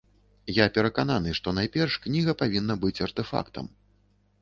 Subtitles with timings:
[0.55, 3.65] Я перакананы, што найперш кніга павінна быць артэфактам.